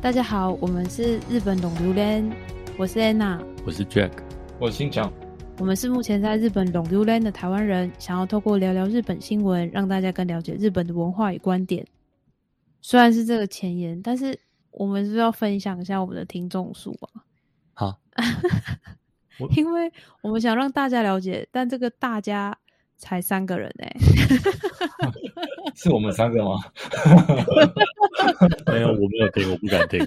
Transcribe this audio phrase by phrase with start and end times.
[0.00, 2.26] 大家好，我们是日本龙榴莲，
[2.78, 4.10] 我是安娜，我是 Jack，
[4.58, 5.12] 我是新强。
[5.58, 11.84] 我们是目前在日本龙榴莲的台湾人，想要透过聊聊日本新闻，让大家更了解日本的文化与观点。
[12.80, 14.38] 虽然是这个前言，但是
[14.70, 17.20] 我们是要分享一下我们的听众数啊。
[17.74, 17.98] 好，
[19.56, 19.92] 因为
[20.22, 22.56] 我们想让大家了解，但这个大家
[22.96, 23.96] 才三个人哎，
[25.76, 26.56] 是我们三个吗？
[28.66, 30.00] 没有，我没有听，我不敢听，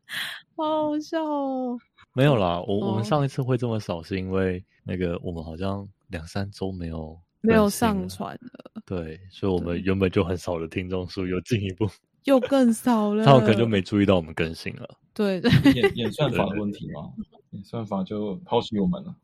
[0.56, 1.78] 好好笑哦。
[2.12, 11.88] 没有啦，我我们上一次会这么少，是因为那个我们好像两三周没有没有上传了，对，所以我们原本就很少的听众数，又进一步。
[12.24, 17.10] 又更少了，他们可能就没注意到我们更新了，对对，演演算法的问题嘛，
[17.50, 19.14] 演算法就抛弃我们了，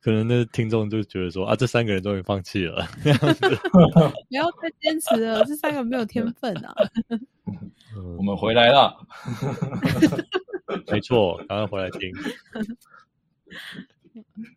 [0.00, 3.40] 可能那听众就觉得说啊，这三个人终于放弃了，这样子，
[3.72, 6.74] 不要再坚持了，这三个没有天分啊，
[8.18, 8.96] 我们回来了。
[10.90, 12.10] 没错，赶快回来听。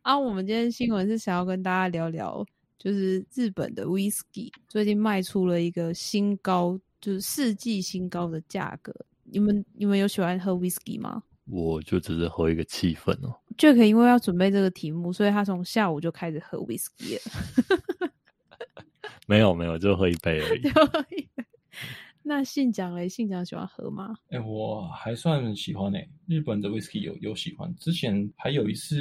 [0.01, 2.45] 啊，我们今天新闻是想要跟大家聊聊，
[2.77, 8.93] 就是日本的 whisky 最近卖出了一个新高，就是世纪新高的价格。
[9.23, 11.23] 你们你们有喜欢喝 whisky 吗？
[11.45, 13.39] 我就只是喝一个气氛哦。
[13.57, 18.11] Jack 因为要准备这个题目，所以他从下午就开始喝 whisky 了。
[19.27, 20.61] 没有没有，就喝一杯而已。
[22.27, 24.15] 那信讲嘞，信讲喜欢喝吗？
[24.29, 27.71] 哎，我还算喜欢诶，日本的 whisky 有有喜欢。
[27.75, 28.99] 之前还有一次，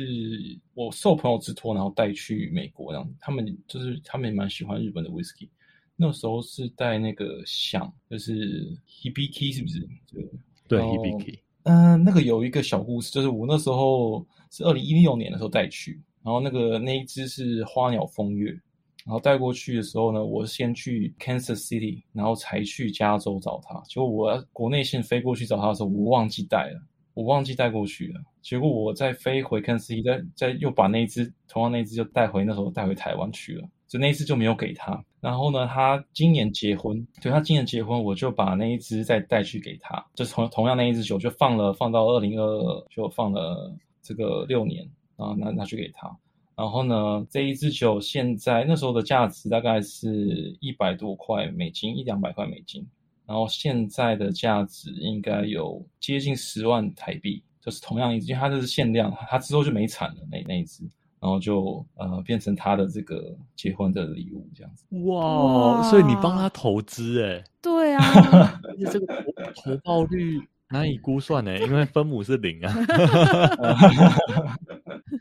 [0.75, 5.49] 我受朋友之托，然后带去美国，这样他们就是他们也蛮喜欢日本的 whisky。
[5.97, 9.81] 那时候是带那个响，就是 Hibiki 是不是？
[10.13, 10.29] 对
[10.69, 11.39] 对，Hibiki。
[11.65, 18.59] 嗯，那个有一个小故事，就是我那时候是二零一六年的时候带去，然后那个那一只是花鸟风月。
[19.07, 23.79] 然后带过去的时候呢，我先去 Kansas City，然后才去加州找他。
[23.87, 26.81] 结果我国内线飞过去找他的时候，我忘记带了，
[27.13, 28.23] 我忘记带过去了。
[28.41, 35.05] 结果我再飞回 Kansas City，再再又把那只同样那只就带回那时候带回台湾去了，就那一只就没有给他。
[35.25, 44.87] 然后呢，他今年结婚，对他今年结婚，我就把那一只再带去给他，就同同样那一只酒就放了，放到二零二二，就放了这个六年，
[45.17, 46.15] 然后拿拿去给他。
[46.55, 52.87] 然后呢，这一支酒现在那时候的价值大概是一百多块美金，一两百块美金。
[53.25, 60.85] 然后现在的价值应该有接近十万台币，就是同样一支，因为它这是限量，它之后就没产了那那一支，
[61.25, 64.85] 然后就呃变成他的这个结婚的礼物这样子。
[65.07, 67.43] 哇，所以你帮他投资哎？
[67.63, 68.61] 对啊，
[68.93, 69.25] 这个
[69.55, 70.39] 投报率。
[70.69, 72.73] 难以估算呢， 因为分母是零啊。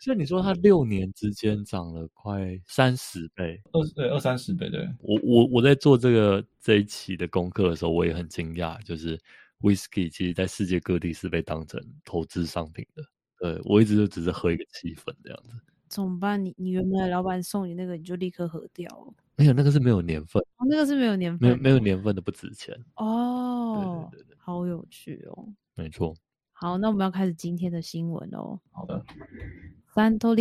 [0.02, 4.70] 所以你说他六年之间涨了快三十倍，二对二三十倍。
[4.70, 9.18] 对我我我在做这个这一期的功课的时候，我也很惊讶，就是
[9.62, 13.02] whisky 其实在世界各地是被当成投资商品的。
[13.40, 15.52] 对我一直就只是喝一个气氛这样子。
[15.94, 16.44] 怎么办？
[16.44, 19.14] 你你原本的老板送你那个，你就立刻合掉了？
[19.36, 24.10] 没有，那个是没有年份，那个是没有年份，没有没有年份的不值钱哦。
[24.12, 25.48] 对对对，好有趣哦。
[25.76, 26.16] 没错。
[26.52, 28.60] 好，那我们要开始今天的新闻哦。
[28.72, 29.04] 好的。
[29.96, 30.36] 熟成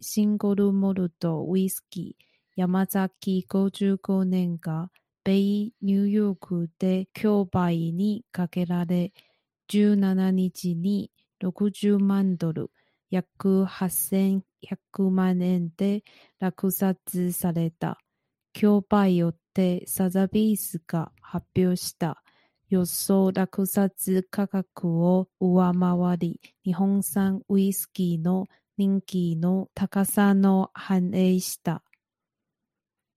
[0.00, 2.24] シングルモルトウイスキー
[2.56, 4.90] 山崎55年が
[5.26, 9.12] ニューヨークで競売にかけられ
[9.68, 11.10] 17日に
[11.44, 12.70] 60万ドル、
[13.10, 14.42] 約8100
[15.10, 16.02] 万円で
[16.40, 17.98] 落札された。
[18.52, 22.22] 競売をでサザビースが発表した
[22.68, 28.46] 予想落札価格を上回り、日本産ウイスキーの
[28.76, 31.82] 人気の高さの反映した。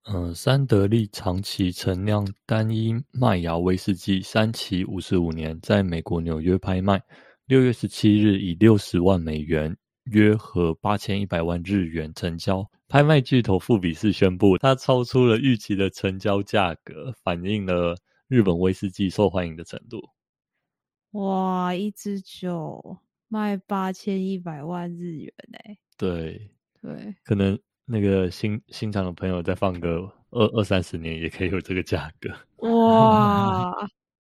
[0.10, 7.04] 嗯，三得利长期陈酿单一麦芽威士忌三期五十五年，在美国纽约拍卖，
[7.47, 9.74] 六月十七日以六十万美元
[10.12, 12.69] （约合八千一百万日元）成交。
[12.89, 17.95] 拍卖巨头富比士宣布，它超出了预期的成交价格，反映了
[18.27, 20.10] 日本威士忌受欢迎的程度。
[21.12, 22.98] 哇，一支酒
[23.30, 25.77] 卖八千一百万日元哎！
[25.98, 26.51] 对
[26.81, 30.01] 对，可能那个新新厂的朋友再放个
[30.31, 32.30] 二二三十年，也可以有这个价格。
[32.68, 33.72] 哇，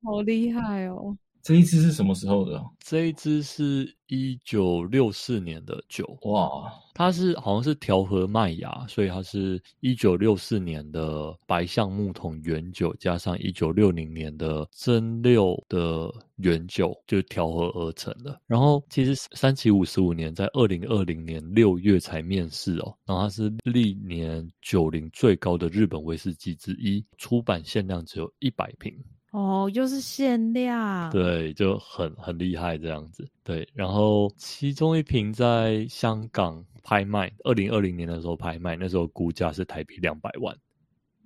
[0.01, 1.17] 好厉害哦！
[1.41, 2.61] 这一支是什么时候的？
[2.79, 18.39] 这一支是一九六四年的酒，哇，它是好像是调和麦芽，所以它是一九六四年的白橡木桶原酒，加上一九六零年的蒸馏的原酒，就调和而成的。
[18.45, 28.93] 然后其实三七五十五年在二零二零年六月才面世哦，然后它是历年酒龄最高的日本威士忌之一，出版限量只有一百瓶。
[29.31, 33.27] 哦，又是限量，对，就很很厉害这样子。
[33.43, 40.57] 对，然后其中一瓶在香港拍卖，二零二零年的时候拍卖，那时候估价是台币两百万。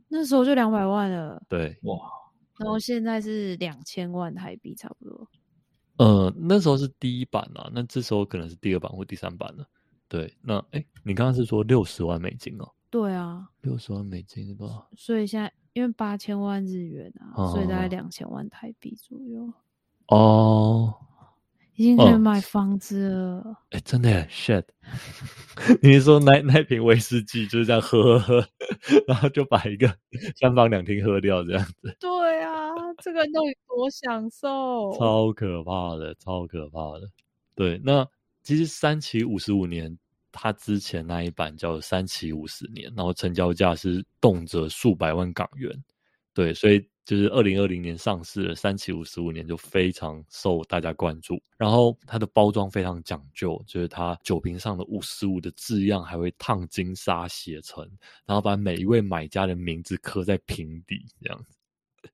[0.07, 1.97] 那时候就两百万了，对，哇，
[2.57, 5.27] 然后现在是两千万台币，差不多。
[5.97, 9.65] 呃，那时候是第一版啊，那这时候可能是第二版或第三版了。
[10.09, 12.67] 对，那哎，你刚刚是说六十万美金哦？
[12.89, 14.85] 对啊，六十万美金是多少？
[14.97, 19.51] 所以现在因为八千万日元啊，所以大概两千万台币左右。
[20.07, 20.93] 哦，
[21.75, 23.55] 已经可以买房子了。
[23.69, 24.65] 哎，真的耶，shit！
[25.81, 28.47] 你是说那那瓶威士忌就是这样喝喝喝，
[29.07, 29.87] 然后就把一个
[30.39, 31.95] 三房两厅喝掉这样子？
[31.99, 32.51] 对啊，
[33.01, 34.91] 这个到底多享受？
[34.99, 37.09] 超可怕的，超可怕的。
[37.55, 38.05] 对，那
[38.43, 39.97] 其实三期五十五年。
[40.31, 45.71] 它之前那一版叫三期五十年，然后成交价是动辄数百万港元，
[46.33, 51.41] 对，所以就是二零二零年上市的三期五十五年就非常受大家关注。
[51.57, 57.83] 然后它的包装非常讲究，就是它酒瓶上的五十五的字样还会烫金沙写成，
[58.25, 61.57] 然后把每一位买家的名字刻在瓶底这样子。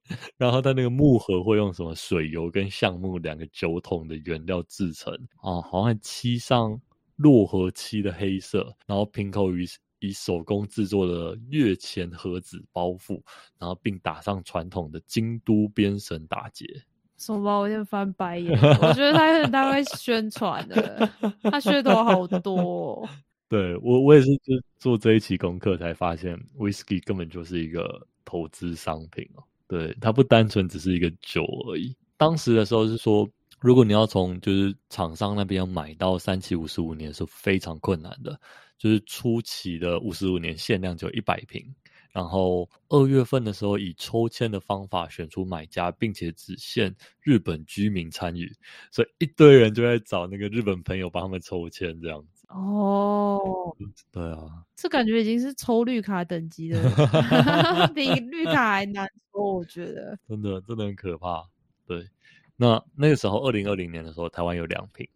[0.36, 6.82] 然后它那个木盒会用什么水油跟橡木两个酒桶的原料制成啊，好像漆上。
[7.18, 9.66] 洛河漆的黑色，然后瓶口以
[10.00, 13.20] 以手工制作的月前盒子包覆，
[13.60, 16.66] 然后并打上传统的京都边绳打结。
[17.18, 17.62] 什么？
[17.62, 18.52] 我先翻白眼。
[18.82, 21.10] 我觉得他很大会宣传的，
[21.42, 23.10] 他噱头好多。
[23.50, 29.44] 对我，我也是就做这一期功课才发现，whisky 根本就是一个投资商品哦。
[29.68, 31.96] 对，它不单纯只是一个酒而已。
[32.18, 33.28] 当时的时候是说。
[33.60, 38.40] 如果你要从就是厂商那边买到三期五十五年是非常困难的，
[38.78, 41.66] 就是初期的五十五年限量就一百瓶，
[42.12, 48.56] 然后二月份的时候以抽签的方法选出买家，并且只限日本居民参与，
[48.92, 52.46] 所以一堆人就在找那个日本朋友帮他们抽签这样子。
[52.50, 53.76] 哦，
[54.12, 56.80] 对啊，这感觉已经是抽绿卡等级的，
[57.94, 60.18] 比绿卡还难抽，我觉得。
[60.30, 61.44] 真的真的很可怕，
[61.88, 62.08] 对。
[62.58, 65.08] 那那个时候，二零二零年的时候，台湾有两瓶，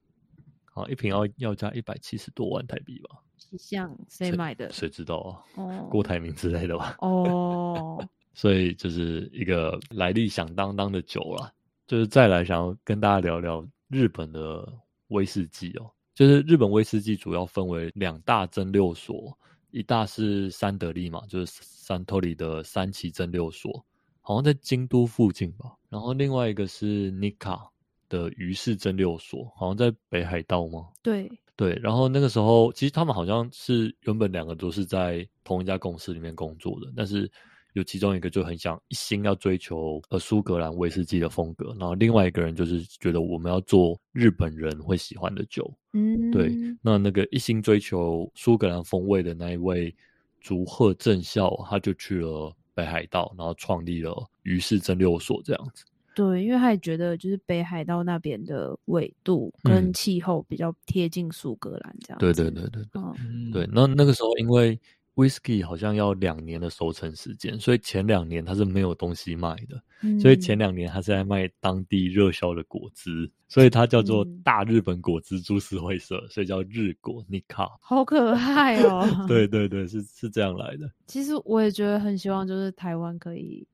[0.63, 3.17] 好一瓶要要价一百七十多万台币吧？
[3.59, 4.71] 像谁买的？
[4.71, 5.43] 谁知道啊？
[5.61, 6.95] 哦，郭台铭之类的吧？
[7.01, 8.01] 哦，
[8.33, 11.51] 所以就是一个来历响当当的酒了。
[11.87, 14.65] 就是再来想要跟大家聊聊日本的
[15.07, 19.37] 威士忌哦，就是日本威士忌主要分为两大蒸馏所，
[19.71, 23.83] 一大是三得利嘛，就是三托里的三崎蒸馏所。
[24.21, 27.59] 好像在京都附近吧，然后另外一个是 Nika
[28.07, 30.87] 的鱼市蒸馏所，好像在北海道吗？
[31.03, 37.29] 对对，然后那个时候其实他们好像是原本两个都是在同一家公司里面工作的，但是
[37.73, 49.93] 有其中一个就很想一心要追求呃苏格兰威士忌的风格，然后另外一个人就是觉得我们要做日本人会喜欢的酒，嗯，对，那那个一心追求苏格兰风味的那一位
[50.39, 52.55] 竹鹤正孝，他就去了。
[52.73, 55.83] 北海道，然后创立了于氏蒸馏所这样子。
[56.13, 62.19] 对，因为他也觉得就是北海道那边的纬度跟气候比较贴近苏格兰这样。
[62.19, 63.69] 对对对对对，嗯对。
[63.71, 64.79] 那那个时候因为。
[65.15, 77.69] Whisky 好像要两年的收成时间，所以前两年它是没有东西卖的，所以前两年它是在卖当地热销的果汁，所以它叫做大日本果汁株式会社，所以叫日果 Nika。
[77.81, 79.05] 好可爱哦！
[79.27, 80.89] 对对对，是是这样来的。
[81.07, 83.67] 其实我也觉得很希望，就是台湾可以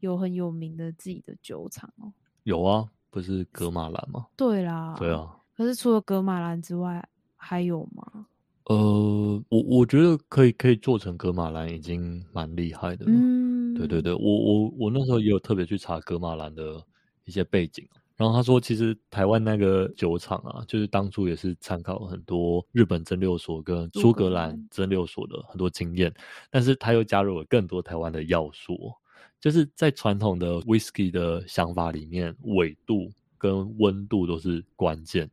[0.00, 2.12] 有很有名的自己的酒厂哦。
[2.42, 4.26] 有啊，不是格马兰吗？
[4.36, 5.36] 对啦，对啊。
[5.56, 8.26] 可是除了格马兰之外，还有吗？
[8.66, 13.12] 呃，我我觉得可以可以做成格马兰已经蛮厉害的了。
[13.12, 16.80] 嗯，对对对，我我我那时候也有特别去查格马兰的
[17.24, 17.84] 一些背景，
[18.16, 26.12] 然后他说，其实台湾那个酒厂啊，就是当初也是参考很多日本蒸馏所跟苏格兰蒸馏所的很多经验，
[26.48, 28.92] 但是他又加入了更多台湾的要素，
[29.40, 35.28] 就是在传统的 whisky 的想法里面，纬度跟温度都是关键。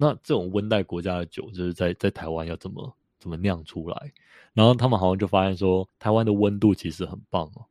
[0.00, 4.12] 那这种温带国家的酒，就是在在台湾要怎么怎么酿出来？
[4.54, 7.66] 然后他们好像就发现说，台湾的温度其实很棒哦，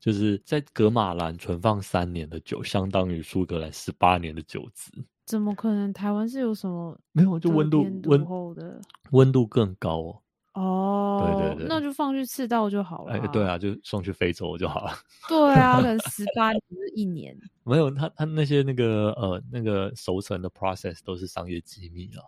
[0.00, 4.90] 就是在格马兰存放三年的酒，相当于苏格兰十八年的酒质。
[5.26, 5.92] 怎么可能？
[5.92, 10.20] 台湾是有什么没有，就温度温厚的温度更高哦。
[10.54, 13.12] 哦，对对对那就放去赤道就好了。
[13.12, 14.92] 哎，对，啊，就送去非洲就好了。
[15.28, 17.36] 对啊，可能十八年就是一年。
[17.64, 22.22] 没有，他他那些那个呃那个熟成的 process 都是商业机密啊，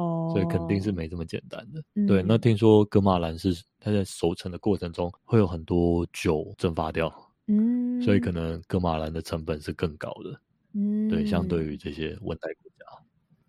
[0.00, 1.82] 哦，所以肯定是没这么简单的。
[2.06, 7.12] 对，嗯那听说格马兰是它在熟成的过程中会有很多酒蒸发掉，
[7.48, 10.40] 嗯，所以可能格马兰的成本是更高的。
[10.74, 12.48] 嗯，对，相对于这些温带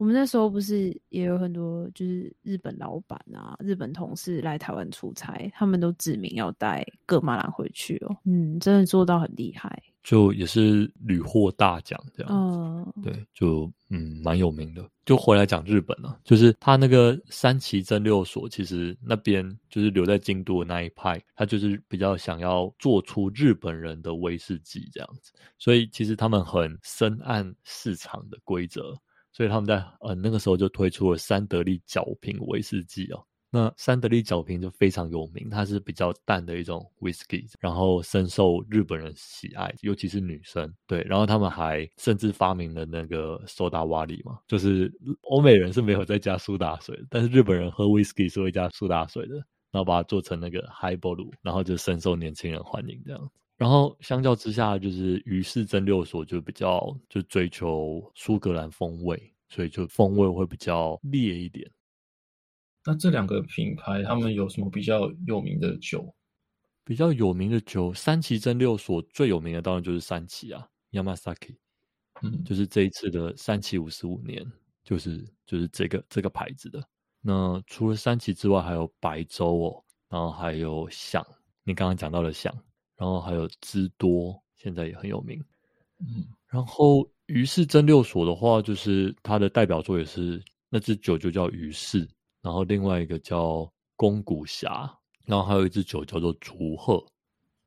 [0.03, 8.17] 我们那时候不是也有很多就是日本老板啊、日本同事来台湾出差，他们都指明要带格马兰回去哦。
[8.25, 9.81] 嗯，真的做到很厉害。
[10.03, 12.57] 就也是屡获大奖这样子。
[12.59, 14.85] 嗯，对，就嗯蛮有名的。
[15.05, 28.93] 就回来讲日本了、就是他那个三崎蒸馏所，其实那边就是留在京都的那一派，他就是比较想要做出日本人的威士忌这样子，所以其实他们很深谙市场的规则，
[29.33, 33.21] 所以他们在呃那个时候就推出了三得利角瓶威士忌哦。
[33.55, 40.73] 那三得利角瓶就非常有名，它是比较淡的一种 whisky，然后深受日本人喜爱，尤其是女生。
[40.87, 49.35] 对，然后他们还甚至发明了那个苏打瓦里嘛，就是欧美人是没有在加苏打水，但是日本人喝 whisky 是会加苏打水的，
[49.71, 53.42] 然后把它做成那个 highball，然后就深受年轻人欢迎这样子。
[53.63, 61.71] 然后相较之下，就是于氏蒸馏所就比较就追求苏格兰风味，所以就风味会比较烈一点。
[62.83, 66.13] 那这两个品牌他们有什么比较有名的酒？
[66.83, 71.55] 比较有名的酒，三崎蒸馏所最有名的当然就是三崎啊，Yamasaki，
[72.21, 74.45] 嗯，就是这一次的三崎五十五年，
[74.83, 76.85] 就是就是这个这个牌子的。
[77.21, 81.25] 那除了三崎之外，还有白州哦，然后还有响，
[81.63, 82.53] 你刚刚讲到的响，
[82.95, 85.43] 然后还有芝多，现在也很有名。
[85.99, 92.07] 嗯，然后于氏蒸六所的话，就是它的代表作也是那只酒就叫于氏，
[92.41, 94.91] 然后另外一个叫宫古峡，
[95.25, 97.05] 然后还有一只酒叫做竹鹤。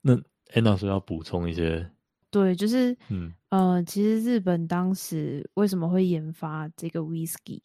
[0.03, 0.15] 那
[0.55, 1.91] 安娜说要补充一些，
[2.31, 7.61] 对，就是嗯呃，其实日本当时为什么会研发这个 whisky，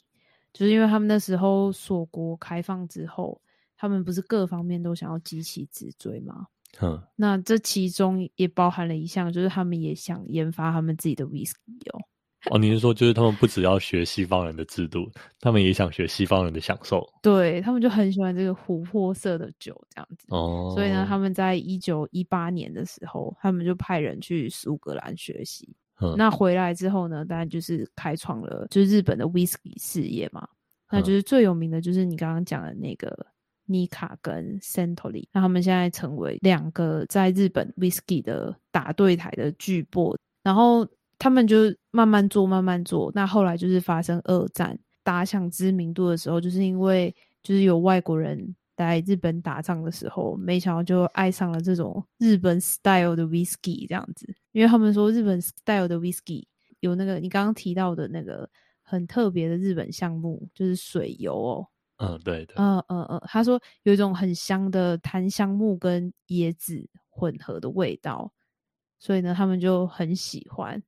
[0.53, 3.39] 就是因为他们那时候锁国开放之后，
[3.75, 6.48] 他们不是各方面都想要激起直追吗？
[6.78, 11.54] 哼，那这其中也包含了一项，就是他们也想研发他们自己的 whisky
[11.94, 12.00] 哦。
[12.50, 15.08] 哦，你是说就是他们不只要学西方人的制度，
[15.40, 20.25] 他们也想学西方人的享受对他们就很喜欢这个琥珀色的酒这样子。
[20.30, 20.72] 哦。
[20.74, 25.75] 所以呢，他们在一九一八年的时候，他们就派人去苏格兰学习。
[26.04, 30.48] 嗯那回来之后呢，当然就是开创了就是日本的 whisky 事业嘛。
[30.90, 33.16] 那嗯就是最有名的就是你刚刚讲的那个
[33.72, 40.16] 尼卡跟 Century，那他们现在成为两个在日本 whisky 的打对台的巨擘。
[40.44, 40.88] 然后
[41.20, 43.12] 他们就慢慢做，慢慢做。
[43.13, 56.44] 那后来就是发生二战，打响知名度的时候，就是因为就是有外国人来日本打仗的时候，没想到就爱上了这种日本 style 的 whisky 这样子，因为他们说日本 style 的 whisky
[56.80, 58.50] 有那个你刚刚提到的那个
[58.82, 61.68] 很特别的日本项目，就是水油哦。
[62.01, 68.31] 嗯，对的，嗯嗯嗯，他说有一种很香的檀香木跟椰子混合的味道，
[69.00, 70.81] 所以呢，他们就很喜欢。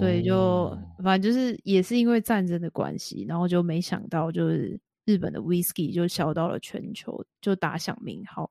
[0.00, 8.50] 所以就、哦反正就是也是因为战争的关系，然后就没想到就是日本的 whisky 就销到了全球，就打响名号。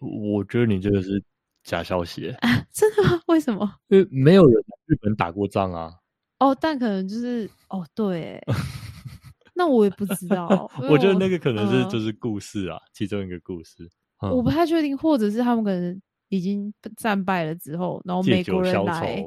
[0.00, 1.22] 我觉得你这个是
[1.62, 2.36] 假消息耶，
[2.72, 3.22] 真的吗？
[3.28, 3.72] 为什么？
[3.86, 5.94] 因为没有人来日本打过仗啊。
[6.40, 8.46] 哦，但可能就是哦，对 欸，
[9.54, 10.70] 那我也不知道。
[10.90, 13.84] 我觉得那个可能是嗯就是故事啊，其中一个故事。
[14.20, 19.24] 嗯我不太确定，或者是他们可能已经战败了之后，然后美国人来。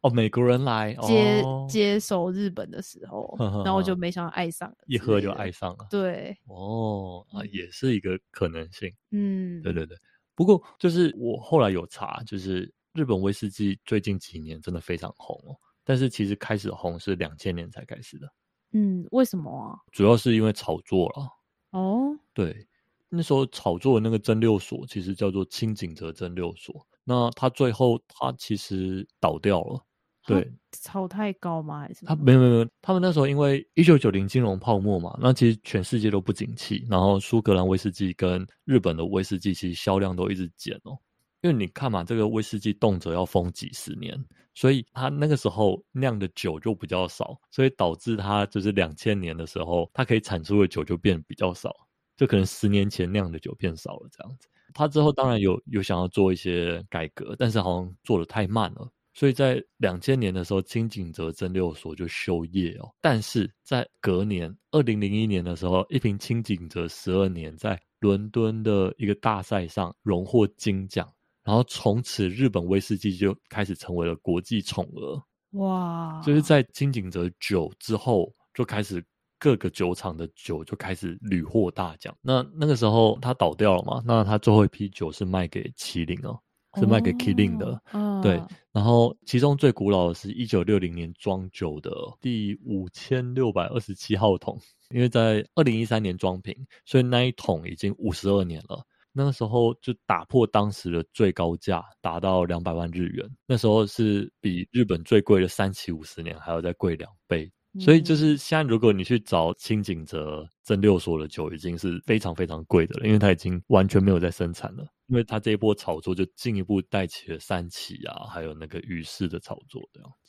[0.00, 5.50] 哦，美国人来接、哦、接手日本的时候，呵呵然后就没想到爱上了，一喝就爱。
[5.50, 5.86] 上了。
[5.88, 8.92] 对，哦啊，嗯也是一个可能性。
[9.12, 9.96] 嗯，对对对。
[10.34, 18.28] 不过就是我后来有查，就是日本威士忌最近几年真的非常红哦，但是其实开始红是两千年才开始的，
[18.74, 19.78] 嗯，为什么啊？
[19.92, 21.28] 主要是因为炒作了。
[21.70, 22.66] 哦，对，
[23.08, 29.80] 那时候炒作的那个蒸馏所其实叫做清景泽蒸馏所，那它最后它其实倒掉了。
[30.26, 31.80] 对，炒太高吗？
[31.80, 40.98] 还是什他没有没有没有，他们那时候因为一九九零金融泡沫嘛，那其实全世界都不景气，然后苏格兰威士忌跟日本的威士忌其实销量都一直减哦。
[41.44, 44.18] 因为你看嘛，这个威士忌动辄要封几十年，
[44.54, 51.70] 所以它那个时候酿的酒就比较少，所以导致它就是两千年的时候，它可以产出的酒就变比较少，
[52.16, 54.48] 就可能十年前酿的酒变少了这样子。
[54.72, 58.90] 他之后当然有有想要做一些改革，但是好像做的太慢了。
[59.12, 62.90] 所以在两千年的时候，清井泽蒸馏所就休业哦。
[63.02, 71.08] 但是在隔年二零零一年的时候，一瓶清井泽十二年在伦敦的一个大赛上荣获金奖，
[71.44, 75.22] 然后从此日本威士忌就开始成为了国际宠儿。
[75.58, 76.20] 哇！
[76.24, 79.04] 就是在金井泽酒之后，就开始
[79.38, 82.16] 各个酒厂的酒就开始屡获大奖。
[82.20, 84.02] 那那个时候他倒掉了嘛？
[84.04, 86.36] 那他最后一批酒是卖给麒麟哦。
[86.76, 87.80] 是卖给 Killing 的，
[88.20, 88.42] 对。
[88.72, 91.88] 然后其中最古老的是一九六零年装酒的
[92.20, 94.58] 第五千六百二十七号桶，
[94.90, 96.52] 因为在二零一三年装瓶，
[96.84, 98.84] 所以那一桶已经五十二年了。
[99.16, 103.24] 那个时候就打破当时的最高价，达到两百万日元。
[103.46, 107.50] 那时候是比日本最贵的三七五十年还要再贵两倍。
[107.80, 114.86] 所以就是现在，如果你去找清井泽蒸馏所的酒，已经是非常非常贵的了，因为它已经完全没有在生产了。
[115.08, 120.23] 因为它这一波炒作，就进一步带起了三旗啊，还有那个鱼市的炒作这样子。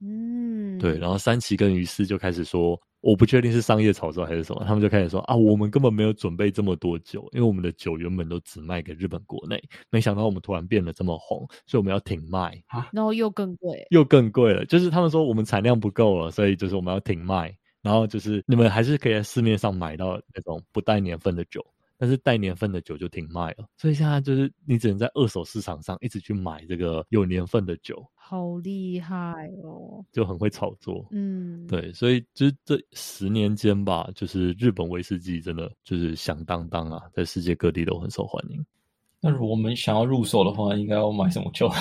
[0.00, 14.64] 嗯，对，然后三崎跟鱼市就开始说，我不确定是商业炒作还是什么，他们就开始说啊，我们根本没有准备这么多酒，因为我们的酒原本都只卖给日本国内，没想到我们突然变得这么红，所以我们要停卖啊，然后又更贵，又更贵了。
[14.66, 17.52] 就是他们说我们产量不够了，所以就是我们要停卖，
[17.82, 21.64] 然后就是你们还是可以在市面上买到那种不带年份的酒。
[21.98, 31.04] 但是带年份的酒就停卖了，所以现在就是你只能在二手市场上一直去买这个有年份的酒，好厉害哦，就很会炒作。
[31.10, 38.64] 嗯，对，所以就是这十年间吧，就是日本威士忌真的就是响当当啊，在世界各地都很受欢迎。
[39.20, 41.68] 那如果我们想要入手的话，应该要买什么酒？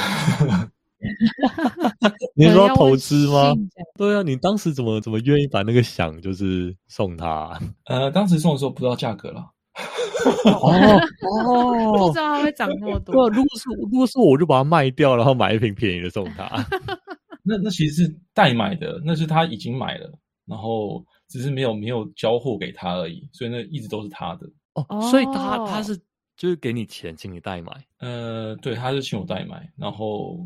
[2.34, 3.54] 你说投资吗？
[3.96, 7.60] 对啊，你当时怎么怎么愿意把那个响就是送他？
[7.86, 9.52] 呃，当时送的时候不知道价格了。
[10.46, 10.74] 哦
[11.22, 13.30] 哦，不知道它会涨那么多。
[13.30, 16.50] 如果是如果是我，我就把它卖掉，然后买一瓶便宜的送他。
[17.44, 20.12] 那那其实是代买的，那是他已经买了，
[20.46, 24.50] 然后只是没有没有交货给他而已，所以那一直都是他的。
[24.74, 25.96] 哦，所以他他是
[26.36, 27.72] 就是给你钱，请你代买。
[28.00, 30.46] 呃，对，他是请我代买，然后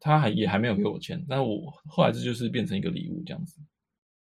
[0.00, 3.60] 他还也还没有给我钱，但我后来这就是变成一个礼物这样子。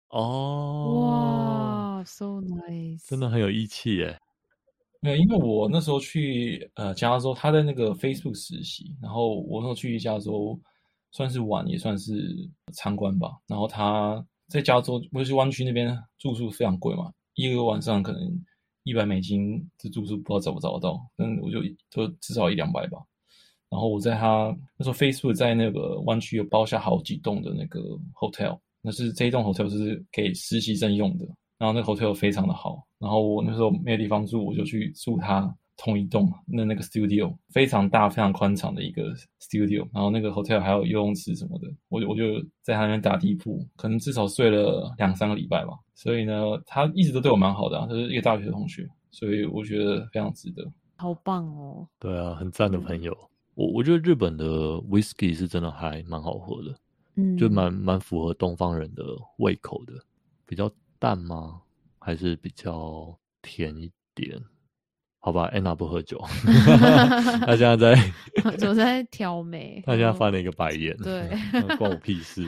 [0.09, 4.19] 哦，哇，so nice，真的很有义气耶。
[5.01, 10.59] 没有，因为我那时候去呃加州，他在那个 Facebook 实习，然后我那时候去加州，
[11.11, 12.35] 算是玩也算是
[12.73, 13.31] 参观吧。
[13.47, 18.21] 然后他在加州，不是湾区那边住宿非常贵嘛，一个晚上可能
[18.83, 22.97] 一百美金这住宿不知道找不找得到，但我就就至少一两百吧。
[23.69, 27.79] 然后我在他那时候 Facebook 在那个湾区有包下好几栋的那个
[28.15, 31.25] hotel，那是这一栋 hotel 是给实习生用的。
[31.59, 45.73] 然后那个 hotel 非常的好，然后我那时候没有地方住，我就去住他同一栋那那个 studio 非常大、非常宽敞的一个 studio，然后那个 hotel 还有游泳池什么的，我我就在他那边打地铺，可能至少睡了两三个礼拜吧。
[45.95, 46.33] 所以呢，
[46.65, 50.65] 他一直都对我蛮好的，他是一个大学同学，所以我觉得非常值得。
[50.95, 51.85] 好棒哦！
[51.99, 53.13] 对啊，很赞的朋友。
[53.55, 54.45] 我我觉得日本的
[54.89, 56.73] whisky 是真的还蛮好喝的，
[57.15, 59.03] 嗯，就蛮蛮符合东方人的
[59.39, 59.93] 胃口的，
[60.45, 60.71] 比较。
[60.99, 61.61] 淡吗？
[61.97, 64.39] 还是比较甜一点？
[65.19, 66.17] 好吧，安娜不喝酒，
[67.45, 68.13] 他现在在，
[68.45, 71.27] 我在挑眉，他现在翻了一个白眼，对，
[71.77, 72.47] 关我屁事。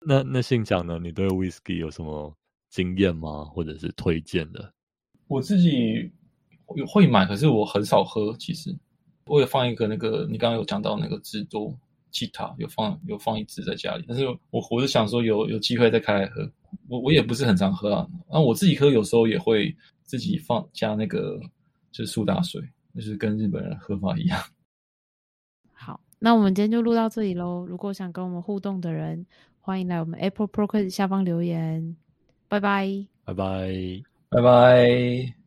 [0.00, 0.98] 那那信讲呢？
[0.98, 2.34] 你对 whisky 有什么
[2.70, 3.44] 经验吗？
[3.44, 4.72] 或者是推荐的？
[5.28, 6.10] 我自己
[6.86, 8.34] 会买，可是我很少喝。
[8.38, 8.76] 其实
[9.26, 11.78] 我有放一个那个，你刚刚有讲到那个制作。
[12.10, 16.50] 吉他有放有放一支在家里，但是我我是想说有有机会再开来喝。
[16.88, 21.38] 我我也不是很常喝啊，然后我自己喝有时候也会自己放加那个
[21.90, 22.62] 就是苏打水，
[22.94, 24.40] 就是跟日本人喝法一样。
[25.72, 27.66] 好，那我们今天就录到这里喽。
[27.66, 29.24] 如果想跟我们互动的人，
[29.60, 31.96] 欢迎来我们 Apple Podcast 下方留言。
[32.48, 35.37] 拜拜，拜拜，拜拜。